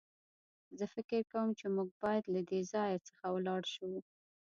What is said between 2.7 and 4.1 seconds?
ځای څخه ولاړ شو.